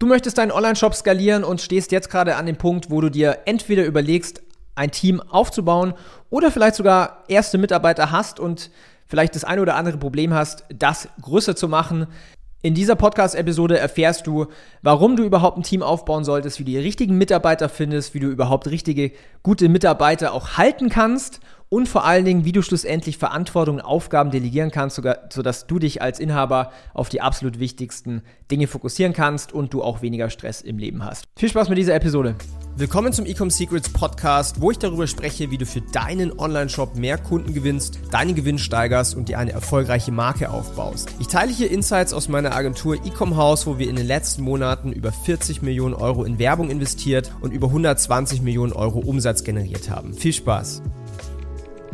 [0.00, 3.40] Du möchtest deinen Online-Shop skalieren und stehst jetzt gerade an dem Punkt, wo du dir
[3.44, 4.40] entweder überlegst,
[4.74, 5.92] ein Team aufzubauen
[6.30, 8.70] oder vielleicht sogar erste Mitarbeiter hast und
[9.06, 12.06] vielleicht das eine oder andere Problem hast, das größer zu machen.
[12.62, 14.46] In dieser Podcast-Episode erfährst du,
[14.80, 18.28] warum du überhaupt ein Team aufbauen solltest, wie du die richtigen Mitarbeiter findest, wie du
[18.28, 19.12] überhaupt richtige,
[19.42, 21.40] gute Mitarbeiter auch halten kannst
[21.70, 25.78] und vor allen Dingen, wie du schlussendlich Verantwortung und Aufgaben delegieren kannst, sogar, sodass du
[25.78, 30.62] dich als Inhaber auf die absolut wichtigsten Dinge fokussieren kannst und du auch weniger Stress
[30.62, 31.24] im Leben hast.
[31.38, 32.34] Viel Spaß mit dieser Episode.
[32.76, 37.18] Willkommen zum Ecom Secrets Podcast, wo ich darüber spreche, wie du für deinen Online-Shop mehr
[37.18, 41.14] Kunden gewinnst, deinen Gewinn steigerst und dir eine erfolgreiche Marke aufbaust.
[41.20, 44.92] Ich teile hier Insights aus meiner Agentur Ecom House, wo wir in den letzten Monaten
[44.92, 50.14] über 40 Millionen Euro in Werbung investiert und über 120 Millionen Euro Umsatz generiert haben.
[50.14, 50.82] Viel Spaß!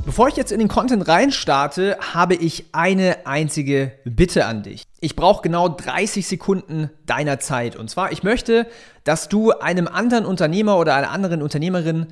[0.06, 4.84] Bevor ich jetzt in den Content reinstarte, habe ich eine einzige Bitte an dich.
[5.00, 7.74] Ich brauche genau 30 Sekunden deiner Zeit.
[7.74, 8.68] Und zwar, ich möchte,
[9.02, 12.06] dass du einem anderen Unternehmer oder einer anderen Unternehmerin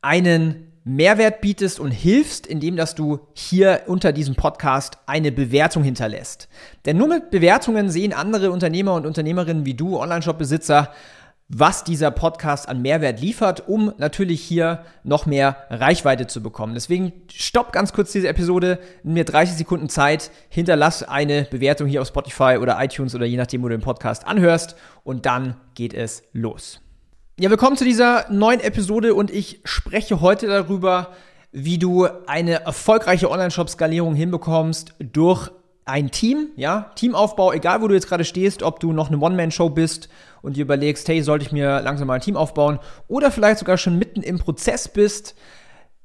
[0.00, 6.48] einen Mehrwert bietest und hilfst, indem dass du hier unter diesem Podcast eine Bewertung hinterlässt.
[6.86, 10.90] Denn nur mit Bewertungen sehen andere Unternehmer und Unternehmerinnen wie du, Online-Shop-Besitzer,
[11.48, 16.74] was dieser Podcast an Mehrwert liefert, um natürlich hier noch mehr Reichweite zu bekommen.
[16.74, 22.02] Deswegen stopp ganz kurz diese Episode, nimm mir 30 Sekunden Zeit, hinterlass eine Bewertung hier
[22.02, 24.74] auf Spotify oder iTunes oder je nachdem, wo du den Podcast anhörst
[25.04, 26.80] und dann geht es los.
[27.38, 31.12] Ja, willkommen zu dieser neuen Episode und ich spreche heute darüber,
[31.52, 35.50] wie du eine erfolgreiche Online-Shop-Skalierung hinbekommst durch
[35.84, 39.70] ein Team, ja, Teamaufbau, egal wo du jetzt gerade stehst, ob du noch eine One-Man-Show
[39.70, 40.08] bist
[40.46, 43.76] und dir überlegst, hey, sollte ich mir langsam mal ein Team aufbauen oder vielleicht sogar
[43.76, 45.34] schon mitten im Prozess bist,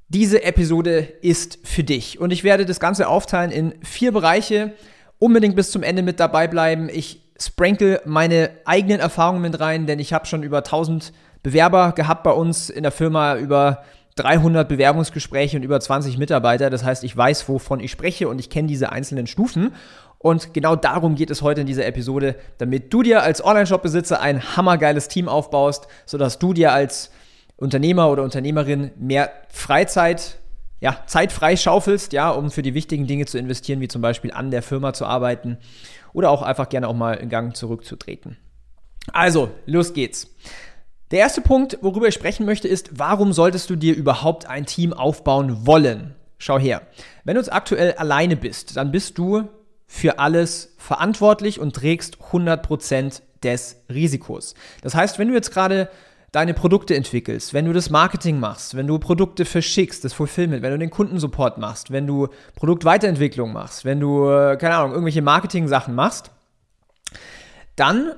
[0.10, 2.20] diese Episode ist für dich.
[2.20, 4.74] Und ich werde das Ganze aufteilen in vier Bereiche.
[5.20, 6.90] Unbedingt bis zum Ende mit dabei bleiben.
[6.92, 12.24] Ich sprinkle meine eigenen Erfahrungen mit rein, denn ich habe schon über 1000 Bewerber gehabt
[12.24, 13.84] bei uns in der Firma, über
[14.16, 16.70] 300 Bewerbungsgespräche und über 20 Mitarbeiter.
[16.70, 19.74] Das heißt, ich weiß, wovon ich spreche und ich kenne diese einzelnen Stufen.
[20.22, 24.56] Und genau darum geht es heute in dieser Episode, damit du dir als Online-Shop-Besitzer ein
[24.56, 27.10] hammergeiles Team aufbaust, sodass du dir als
[27.58, 30.38] Unternehmer oder Unternehmerin mehr Freizeit,
[30.80, 34.32] ja, Zeit frei schaufelst, ja, um für die wichtigen Dinge zu investieren, wie zum Beispiel
[34.32, 35.58] an der Firma zu arbeiten
[36.14, 38.38] oder auch einfach gerne auch mal in Gang zurückzutreten.
[39.14, 40.28] Also, los geht's.
[41.10, 44.94] Der erste Punkt, worüber ich sprechen möchte, ist, warum solltest du dir überhaupt ein Team
[44.94, 46.14] aufbauen wollen?
[46.38, 46.84] Schau her.
[47.24, 49.50] Wenn du jetzt aktuell alleine bist, dann bist du
[49.92, 54.56] für alles verantwortlich und trägst 100% des Risikos.
[54.82, 55.90] Das heißt, wenn du jetzt gerade
[56.32, 60.72] deine Produkte entwickelst, wenn du das Marketing machst, wenn du Produkte verschickst, das Fulfillment, wenn
[60.72, 65.94] du den Kundensupport machst, wenn du Produktweiterentwicklung machst, wenn du, äh, keine Ahnung, irgendwelche Marketing-Sachen
[65.94, 66.32] machst,
[67.76, 68.14] dann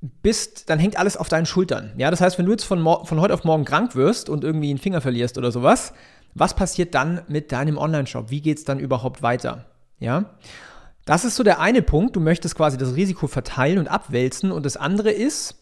[0.00, 1.92] bist, dann hängt alles auf deinen Schultern.
[1.96, 4.70] Ja, das heißt, wenn du jetzt von, von heute auf morgen krank wirst und irgendwie
[4.70, 5.92] einen Finger verlierst oder sowas,
[6.34, 8.32] was passiert dann mit deinem Online-Shop?
[8.32, 9.66] Wie geht es dann überhaupt weiter?
[10.00, 10.24] Ja,
[11.08, 12.16] das ist so der eine Punkt.
[12.16, 14.52] Du möchtest quasi das Risiko verteilen und abwälzen.
[14.52, 15.58] Und das andere ist,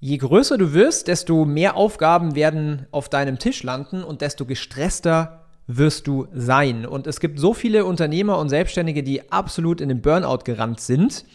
[0.00, 5.44] je größer du wirst, desto mehr Aufgaben werden auf deinem Tisch landen und desto gestresster
[5.66, 6.86] wirst du sein.
[6.86, 11.26] Und es gibt so viele Unternehmer und Selbstständige, die absolut in den Burnout gerannt sind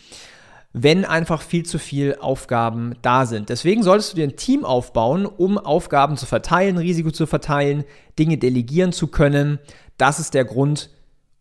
[0.73, 3.49] wenn einfach viel zu viel Aufgaben da sind.
[3.49, 7.83] Deswegen solltest du dir ein Team aufbauen, um Aufgaben zu verteilen, Risiko zu verteilen,
[8.19, 9.57] Dinge delegieren zu können.
[9.97, 10.91] Das ist der Grund,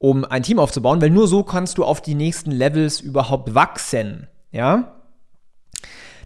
[0.09, 4.29] um ein Team aufzubauen, weil nur so kannst du auf die nächsten Levels überhaupt wachsen.
[4.53, 4.95] Ja?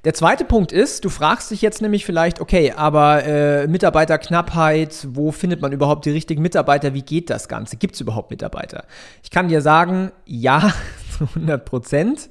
[0.04, 5.32] Der zweite Punkt ist, du fragst dich jetzt nämlich vielleicht, okay, aber äh, Mitarbeiterknappheit, wo
[5.32, 6.92] findet man überhaupt die richtigen Mitarbeiter?
[6.92, 7.78] Wie geht das Ganze?
[7.78, 8.84] Gibt es überhaupt Mitarbeiter?
[9.22, 10.74] Ich kann dir sagen, ja,
[11.18, 12.28] zu 100 Prozent.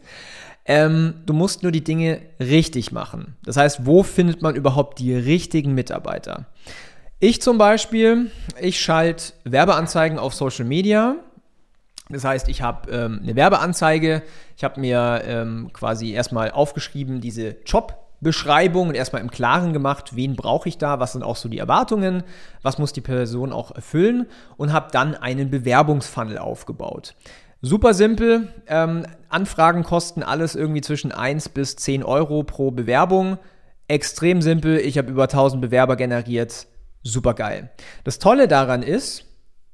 [0.66, 3.38] Ähm, du musst nur die Dinge richtig machen.
[3.44, 6.46] Das heißt, wo findet man überhaupt die richtigen Mitarbeiter?
[7.20, 8.32] Ich zum Beispiel,
[8.62, 11.18] ich schalte Werbeanzeigen auf Social Media.
[12.12, 14.24] Das heißt, ich habe ähm, eine Werbeanzeige,
[14.58, 20.36] ich habe mir ähm, quasi erstmal aufgeschrieben, diese Jobbeschreibung und erstmal im Klaren gemacht, wen
[20.36, 22.24] brauche ich da, was sind auch so die Erwartungen,
[22.64, 24.26] was muss die Person auch erfüllen
[24.58, 27.14] und habe dann einen Bewerbungsfunnel aufgebaut.
[27.62, 28.48] Super simpel.
[28.66, 33.38] Ähm, Anfragen kosten alles irgendwie zwischen 1 bis 10 Euro pro Bewerbung.
[33.88, 34.78] Extrem simpel.
[34.78, 36.66] Ich habe über 1000 Bewerber generiert.
[37.04, 37.70] Super geil.
[38.04, 39.26] Das Tolle daran ist,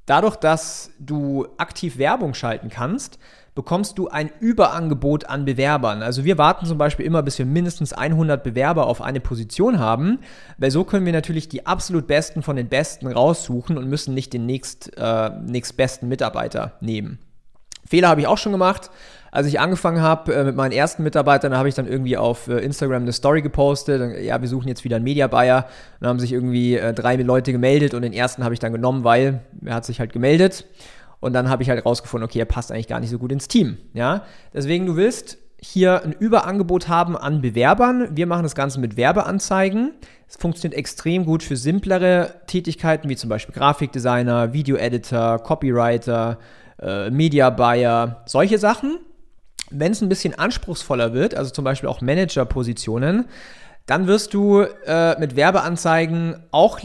[0.05, 3.19] dadurch, dass du aktiv Werbung schalten kannst,
[3.55, 6.03] bekommst du ein Überangebot an Bewerbern.
[6.03, 10.19] Also wir warten zum Beispiel immer, bis wir mindestens 100 Bewerber auf eine Position haben,
[10.57, 14.33] weil so können wir natürlich die absolut Besten von den Besten raussuchen und müssen nicht
[14.33, 17.19] den nächst, äh, nächstbesten Mitarbeiter nehmen.
[17.87, 18.89] Fehler habe ich auch schon gemacht.
[19.31, 22.47] Als ich angefangen habe äh, mit meinen ersten Mitarbeitern, da habe ich dann irgendwie auf
[22.47, 24.01] äh, Instagram eine Story gepostet.
[24.01, 25.67] Und, ja, wir suchen jetzt wieder einen Media Buyer.
[25.99, 29.03] Dann haben sich irgendwie äh, drei Leute gemeldet und den ersten habe ich dann genommen,
[29.03, 30.65] weil er hat sich halt gemeldet.
[31.19, 33.47] Und dann habe ich halt rausgefunden, okay, er passt eigentlich gar nicht so gut ins
[33.47, 33.77] Team.
[33.93, 34.23] Ja,
[34.53, 38.09] deswegen du willst hier ein Überangebot haben an Bewerbern.
[38.11, 39.93] Wir machen das Ganze mit Werbeanzeigen.
[40.27, 46.37] Es funktioniert extrem gut für simplere Tätigkeiten wie zum Beispiel Grafikdesigner, Video-Editor, Copywriter,
[46.81, 48.99] äh, Media Buyer, solche Sachen.
[49.71, 53.25] Wenn es ein bisschen anspruchsvoller wird, also zum Beispiel auch Manager-Positionen,
[53.85, 56.79] dann wirst du äh, mit Werbeanzeigen auch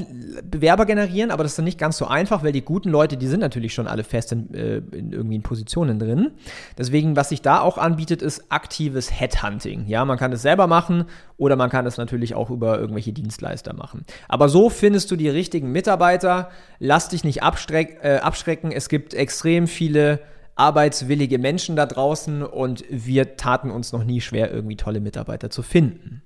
[0.44, 3.26] Bewerber generieren, aber das ist dann nicht ganz so einfach, weil die guten Leute, die
[3.26, 6.32] sind natürlich schon alle fest in, äh, in irgendwie in Positionen drin.
[6.76, 9.87] Deswegen, was sich da auch anbietet, ist aktives Headhunting.
[9.87, 11.06] Ja, man kann es selber machen
[11.38, 14.05] oder man kann es natürlich auch über irgendwelche Dienstleister machen.
[14.29, 16.50] Aber so findest du die richtigen Mitarbeiter.
[16.81, 18.73] Lass dich nicht abschreck, äh, abschrecken.
[18.73, 20.20] Es gibt extrem viele
[20.55, 25.62] arbeitswillige Menschen da draußen und wir taten uns noch nie schwer, irgendwie tolle Mitarbeiter zu
[25.62, 26.23] finden.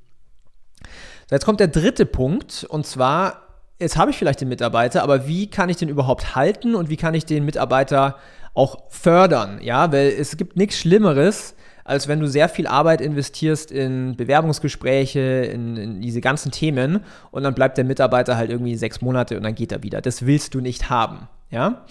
[1.29, 3.43] So, jetzt kommt der dritte Punkt und zwar,
[3.79, 6.97] jetzt habe ich vielleicht den Mitarbeiter, aber wie kann ich den überhaupt halten und wie
[6.97, 8.17] kann ich den Mitarbeiter
[8.55, 9.61] auch fördern?
[9.63, 11.55] Ja, weil es gibt nichts Schlimmeres,
[11.85, 17.01] als wenn du sehr viel Arbeit investierst in Bewerbungsgespräche, in, in, diese ganzen Themen
[17.31, 20.01] und dann bleibt der Mitarbeiter halt irgendwie sechs Monate und dann geht er wieder.
[20.01, 21.29] Das willst du nicht haben.
[21.51, 21.85] Ja.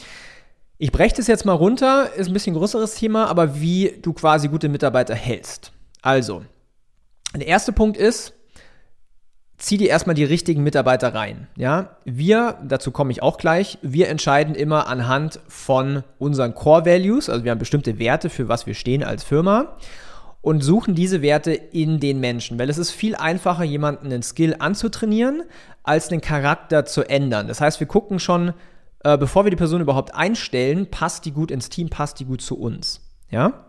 [0.80, 4.48] Ich breche das jetzt mal runter, ist ein bisschen größeres Thema, aber wie du quasi
[4.48, 5.72] gute Mitarbeiter hältst.
[6.02, 6.44] Also,
[7.36, 8.34] der erste Punkt ist,
[9.58, 11.48] zieh dir erstmal die richtigen Mitarbeiter rein.
[11.56, 17.30] Ja, wir, dazu komme ich auch gleich, wir entscheiden immer anhand von unseren Core Values,
[17.30, 19.78] also wir haben bestimmte Werte, für was wir stehen als Firma
[20.42, 24.58] und suchen diese Werte in den Menschen, weil es ist viel einfacher, jemanden einen Skill
[24.60, 25.44] anzutrainieren,
[25.84, 27.48] als den Charakter zu ändern.
[27.48, 28.54] Das heißt, wir gucken schon,
[29.06, 32.42] äh, bevor wir die Person überhaupt einstellen, passt die gut ins Team, passt die gut
[32.42, 33.00] zu uns.
[33.30, 33.66] Ja,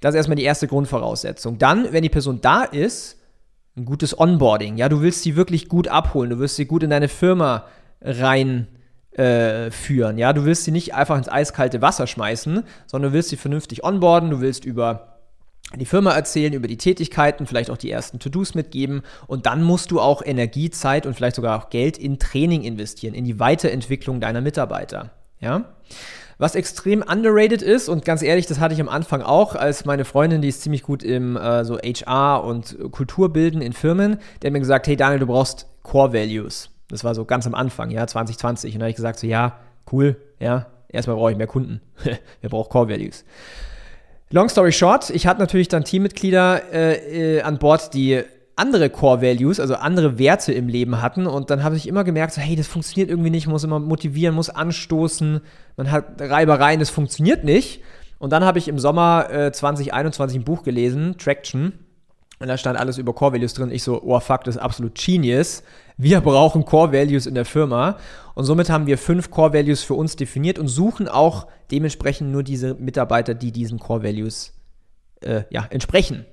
[0.00, 1.58] das ist erstmal die erste Grundvoraussetzung.
[1.58, 3.19] Dann, wenn die Person da ist,
[3.80, 4.76] ein gutes Onboarding.
[4.76, 7.66] Ja, du willst sie wirklich gut abholen, du willst sie gut in deine Firma
[8.02, 8.68] reinführen.
[10.18, 13.36] Äh, ja, du willst sie nicht einfach ins eiskalte Wasser schmeißen, sondern du willst sie
[13.36, 15.06] vernünftig onboarden, du willst über
[15.76, 19.92] die Firma erzählen, über die Tätigkeiten, vielleicht auch die ersten To-Dos mitgeben und dann musst
[19.92, 24.20] du auch Energie, Zeit und vielleicht sogar auch Geld in Training investieren, in die Weiterentwicklung
[24.20, 25.10] deiner Mitarbeiter.
[25.38, 25.66] Ja?
[26.40, 30.06] Was extrem underrated ist, und ganz ehrlich, das hatte ich am Anfang auch, als meine
[30.06, 34.52] Freundin, die ist ziemlich gut im äh, so HR und Kulturbilden in Firmen, der hat
[34.54, 36.70] mir gesagt, hey Daniel, du brauchst Core Values.
[36.88, 38.72] Das war so ganz am Anfang, ja, 2020.
[38.72, 39.58] Und da habe ich gesagt, so ja,
[39.92, 41.82] cool, ja, erstmal brauche ich mehr Kunden.
[42.40, 43.26] Wer braucht Core Values?
[44.30, 48.22] Long story short, ich hatte natürlich dann Teammitglieder äh, äh, an Bord, die
[48.60, 51.26] andere Core Values, also andere Werte im Leben hatten.
[51.26, 54.34] Und dann habe ich immer gemerkt, so, hey, das funktioniert irgendwie nicht, muss immer motivieren,
[54.34, 55.40] muss anstoßen,
[55.76, 57.82] man hat Reibereien, das funktioniert nicht.
[58.18, 61.72] Und dann habe ich im Sommer äh, 2021 ein Buch gelesen, Traction.
[62.38, 63.70] Und da stand alles über Core Values drin.
[63.70, 65.62] Ich so, oh fuck, das ist absolut genius.
[65.96, 67.96] Wir brauchen Core Values in der Firma.
[68.34, 72.42] Und somit haben wir fünf Core Values für uns definiert und suchen auch dementsprechend nur
[72.42, 74.54] diese Mitarbeiter, die diesen Core Values
[75.22, 76.26] äh, ja, entsprechen.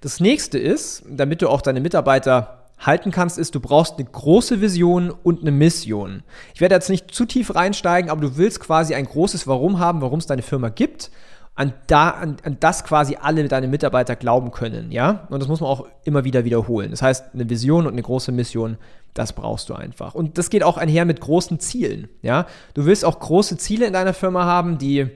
[0.00, 4.60] Das nächste ist, damit du auch deine Mitarbeiter halten kannst, ist, du brauchst eine große
[4.60, 6.22] Vision und eine Mission.
[6.54, 10.00] Ich werde jetzt nicht zu tief reinsteigen, aber du willst quasi ein großes Warum haben,
[10.00, 11.10] warum es deine Firma gibt,
[11.54, 15.26] an, da, an, an das quasi alle deine Mitarbeiter glauben können, ja?
[15.28, 16.90] Und das muss man auch immer wieder wiederholen.
[16.90, 18.78] Das heißt, eine Vision und eine große Mission,
[19.12, 20.14] das brauchst du einfach.
[20.14, 22.46] Und das geht auch einher mit großen Zielen, ja?
[22.72, 25.08] Du willst auch große Ziele in deiner Firma haben, die,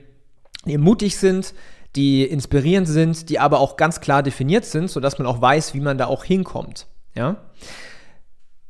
[0.65, 1.55] die mutig sind,
[1.95, 5.79] die inspirierend sind, die aber auch ganz klar definiert sind, sodass man auch weiß, wie
[5.79, 6.87] man da auch hinkommt.
[7.15, 7.37] Ja?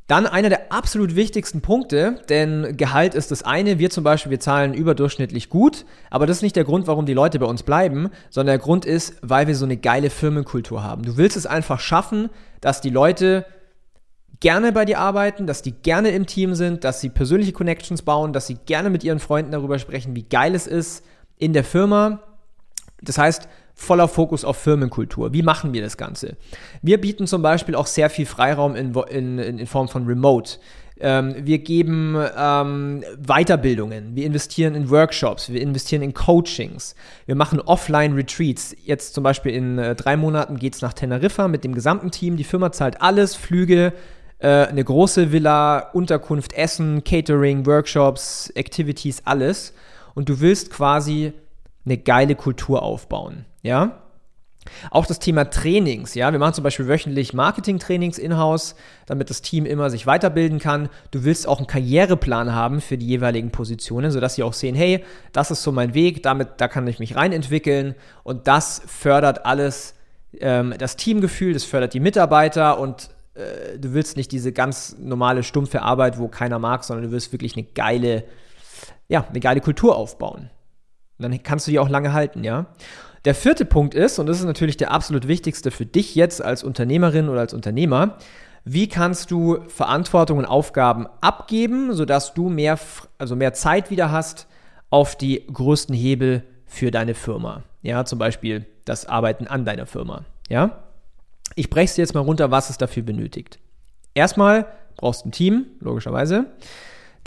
[0.08, 3.78] Dann einer der absolut wichtigsten Punkte, denn Gehalt ist das eine.
[3.78, 7.12] Wir zum Beispiel, wir zahlen überdurchschnittlich gut, aber das ist nicht der Grund, warum die
[7.12, 11.02] Leute bei uns bleiben, sondern der Grund ist, weil wir so eine geile Firmenkultur haben.
[11.02, 12.30] Du willst es einfach schaffen,
[12.62, 13.44] dass die Leute
[14.40, 18.32] gerne bei dir arbeiten, dass die gerne im Team sind, dass sie persönliche Connections bauen,
[18.32, 21.04] dass sie gerne mit ihren Freunden darüber sprechen, wie geil es ist
[21.36, 22.22] in der Firma
[23.02, 25.32] das heißt, voller Fokus auf Firmenkultur.
[25.32, 26.36] Wie machen wir das Ganze?
[26.82, 30.58] Wir bieten zum Beispiel auch sehr viel Freiraum in, in, in Form von Remote.
[31.00, 37.60] Ähm, wir geben ähm, Weiterbildungen, wir investieren in Workshops, wir investieren in Coachings, wir machen
[37.60, 38.74] Offline-Retreats.
[38.82, 42.36] Jetzt zum Beispiel in äh, drei Monaten geht es nach Teneriffa mit dem gesamten Team.
[42.36, 43.92] Die Firma zahlt alles, Flüge,
[44.40, 49.74] äh, eine große Villa, Unterkunft, Essen, Catering, Workshops, Activities, alles.
[50.14, 51.32] Und du willst quasi
[51.88, 53.44] eine geile Kultur aufbauen.
[53.62, 54.02] Ja?
[54.90, 58.74] Auch das Thema Trainings, ja, wir machen zum Beispiel wöchentlich Marketing-Trainings in-house,
[59.06, 60.90] damit das Team immer sich weiterbilden kann.
[61.10, 65.04] Du willst auch einen Karriereplan haben für die jeweiligen Positionen, sodass sie auch sehen, hey,
[65.32, 69.94] das ist so mein Weg, damit, da kann ich mich reinentwickeln und das fördert alles
[70.40, 75.42] ähm, das Teamgefühl, das fördert die Mitarbeiter und äh, du willst nicht diese ganz normale
[75.42, 78.24] stumpfe Arbeit, wo keiner mag, sondern du willst wirklich eine geile,
[79.08, 80.50] ja, eine geile Kultur aufbauen.
[81.18, 82.66] Und dann kannst du die auch lange halten, ja.
[83.24, 86.62] Der vierte Punkt ist, und das ist natürlich der absolut wichtigste für dich jetzt als
[86.62, 88.16] Unternehmerin oder als Unternehmer,
[88.64, 92.78] wie kannst du Verantwortung und Aufgaben abgeben, sodass du mehr,
[93.18, 94.46] also mehr Zeit wieder hast
[94.90, 97.62] auf die größten Hebel für deine Firma.
[97.82, 100.24] Ja, zum Beispiel das Arbeiten an deiner Firma.
[100.48, 100.84] Ja,
[101.54, 103.58] ich breche es jetzt mal runter, was es dafür benötigt.
[104.14, 106.46] Erstmal brauchst du ein Team, logischerweise.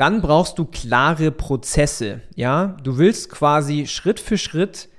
[0.02, 2.22] Dann brauchst du klare Prozesse.
[2.34, 4.90] Ja, du willst quasi Schritt für Schritt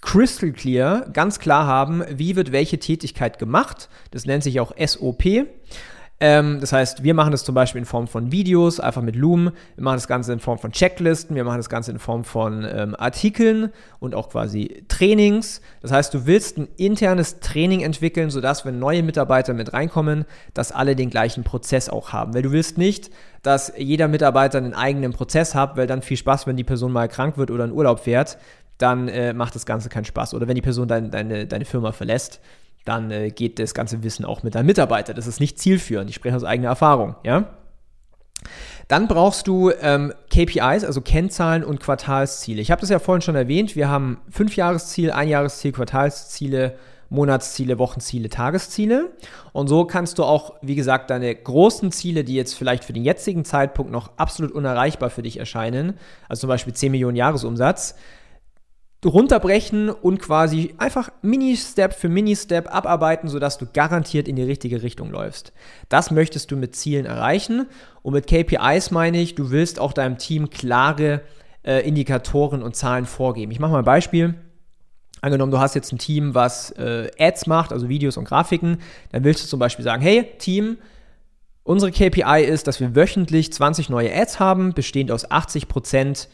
[0.00, 3.90] crystal clear, ganz klar haben, wie wird welche Tätigkeit gemacht.
[4.10, 5.44] Das nennt sich auch SOP.
[6.22, 9.52] Ähm, das heißt, wir machen das zum Beispiel in Form von Videos, einfach mit Loom.
[9.74, 11.34] Wir machen das Ganze in Form von Checklisten.
[11.34, 15.62] Wir machen das Ganze in Form von ähm, Artikeln und auch quasi Trainings.
[15.80, 20.72] Das heißt, du willst ein internes Training entwickeln, sodass, wenn neue Mitarbeiter mit reinkommen, dass
[20.72, 22.34] alle den gleichen Prozess auch haben.
[22.34, 23.10] Weil du willst nicht,
[23.42, 27.08] dass jeder Mitarbeiter einen eigenen Prozess hat, weil dann viel Spaß, wenn die Person mal
[27.08, 28.36] krank wird oder in Urlaub fährt,
[28.76, 30.34] dann äh, macht das Ganze keinen Spaß.
[30.34, 32.40] Oder wenn die Person dein, deine, deine Firma verlässt,
[32.84, 35.14] dann äh, geht das ganze Wissen auch mit deinem Mitarbeiter.
[35.14, 36.10] Das ist nicht zielführend.
[36.10, 37.50] Ich spreche aus eigener Erfahrung, ja.
[38.88, 42.60] Dann brauchst du ähm, KPIs, also Kennzahlen und Quartalsziele.
[42.60, 43.76] Ich habe das ja vorhin schon erwähnt.
[43.76, 46.76] Wir haben Fünfjahresziel, Einjahresziel, Quartalsziele,
[47.10, 49.10] Monatsziele, Wochenziele, Tagesziele.
[49.52, 53.04] Und so kannst du auch, wie gesagt, deine großen Ziele, die jetzt vielleicht für den
[53.04, 57.96] jetzigen Zeitpunkt noch absolut unerreichbar für dich erscheinen, also zum Beispiel 10 Millionen Jahresumsatz,
[59.08, 65.10] runterbrechen und quasi einfach Mini-Step für Mini-Step abarbeiten, sodass du garantiert in die richtige Richtung
[65.10, 65.52] läufst.
[65.88, 67.66] Das möchtest du mit Zielen erreichen.
[68.02, 71.22] Und mit KPIs meine ich, du willst auch deinem Team klare
[71.64, 73.52] äh, Indikatoren und Zahlen vorgeben.
[73.52, 74.34] Ich mache mal ein Beispiel.
[75.22, 78.78] Angenommen, du hast jetzt ein Team, was äh, Ads macht, also Videos und Grafiken,
[79.12, 80.78] dann willst du zum Beispiel sagen, hey Team,
[81.62, 86.28] unsere KPI ist, dass wir wöchentlich 20 neue Ads haben, bestehend aus 80 Prozent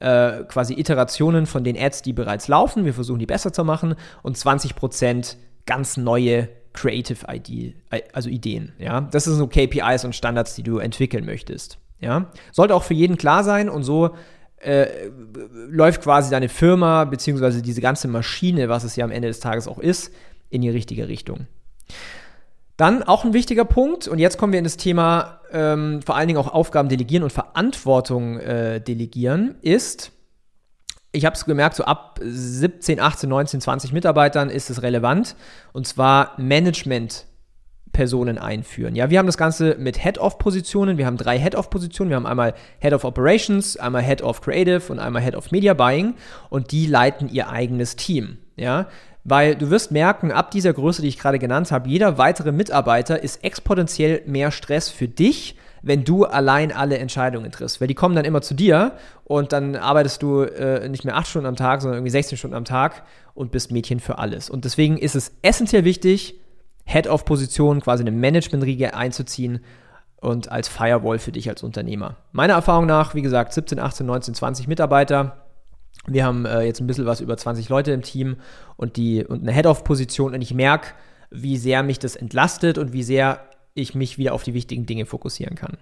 [0.00, 2.84] äh, quasi Iterationen von den Ads, die bereits laufen.
[2.84, 5.36] Wir versuchen die besser zu machen und 20%
[5.66, 7.74] ganz neue Creative ID,
[8.12, 8.72] also Ideen.
[8.78, 11.78] Ja, das sind so KPIs und Standards, die du entwickeln möchtest.
[12.00, 14.14] Ja, sollte auch für jeden klar sein und so
[14.58, 15.08] äh,
[15.68, 19.66] läuft quasi deine Firma beziehungsweise diese ganze Maschine, was es ja am Ende des Tages
[19.66, 20.12] auch ist,
[20.50, 21.46] in die richtige Richtung.
[22.76, 26.28] Dann auch ein wichtiger Punkt, und jetzt kommen wir in das Thema ähm, vor allen
[26.28, 30.12] Dingen auch Aufgaben delegieren und Verantwortung äh, delegieren, ist,
[31.12, 35.36] ich habe es gemerkt, so ab 17, 18, 19, 20 Mitarbeitern ist es relevant,
[35.72, 37.26] und zwar Management.
[37.96, 38.94] Personen einführen.
[38.94, 40.98] Ja, wir haben das Ganze mit Head-of-Positionen.
[40.98, 42.10] Wir haben drei Head-of-Positionen.
[42.10, 45.72] Wir haben einmal Head of Operations, einmal Head of Creative und einmal Head of Media
[45.72, 46.12] Buying
[46.50, 48.36] und die leiten ihr eigenes Team.
[48.56, 48.88] Ja,
[49.28, 53.20] weil du wirst merken, ab dieser Größe, die ich gerade genannt habe, jeder weitere Mitarbeiter
[53.20, 57.80] ist exponentiell mehr Stress für dich, wenn du allein alle Entscheidungen triffst.
[57.80, 58.92] Weil die kommen dann immer zu dir
[59.24, 62.54] und dann arbeitest du äh, nicht mehr acht Stunden am Tag, sondern irgendwie 16 Stunden
[62.54, 63.02] am Tag
[63.34, 64.48] und bist Mädchen für alles.
[64.48, 66.38] Und deswegen ist es essentiell wichtig,
[66.84, 69.58] Head-of-Position, quasi eine Management-Riege einzuziehen
[70.20, 72.14] und als Firewall für dich als Unternehmer.
[72.30, 75.45] Meiner Erfahrung nach, wie gesagt, 17, 18, 19, 20 Mitarbeiter
[76.06, 78.36] wir haben äh, jetzt ein bisschen was über 20 Leute im Team
[78.76, 80.88] und, die, und eine Head-Off-Position und ich merke,
[81.30, 83.40] wie sehr mich das entlastet und wie sehr
[83.74, 85.76] ich mich wieder auf die wichtigen Dinge fokussieren kann.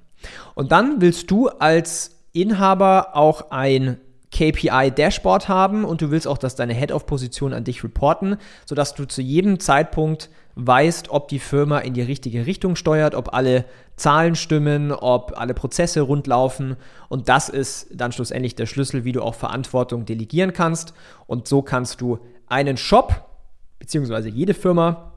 [0.54, 3.98] Und dann willst du als Inhaber auch ein
[4.34, 8.36] KPI-Dashboard haben und du willst auch, dass deine Head-Off-Position an dich reporten,
[8.66, 13.32] sodass du zu jedem Zeitpunkt weißt, ob die Firma in die richtige Richtung steuert, ob
[13.32, 13.64] alle
[13.96, 16.76] Zahlen stimmen, ob alle Prozesse rund laufen.
[17.08, 20.94] Und das ist dann schlussendlich der Schlüssel, wie du auch Verantwortung delegieren kannst.
[21.26, 23.28] Und so kannst du einen Shop,
[23.78, 25.12] beziehungsweise jede Firma,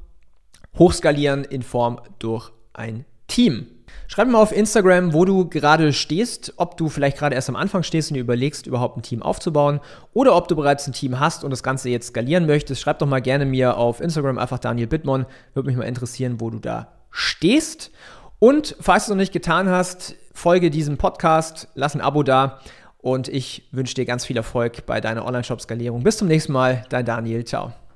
[0.78, 3.68] hochskalieren in Form durch ein Team.
[4.08, 7.56] Schreib mir mal auf Instagram, wo du gerade stehst, ob du vielleicht gerade erst am
[7.56, 9.80] Anfang stehst und dir überlegst, überhaupt ein Team aufzubauen
[10.14, 12.82] oder ob du bereits ein Team hast und das Ganze jetzt skalieren möchtest.
[12.82, 15.26] Schreib doch mal gerne mir auf Instagram einfach Daniel Bittmann.
[15.54, 17.92] Würde mich mal interessieren, wo du da stehst.
[18.40, 22.60] Und falls du es noch nicht getan hast, folge diesem Podcast, lass ein Abo da
[22.98, 26.04] und ich wünsche dir ganz viel Erfolg bei deiner Online-Shop-Skalierung.
[26.04, 27.46] Bis zum nächsten Mal, dein Daniel.
[27.46, 27.87] Ciao.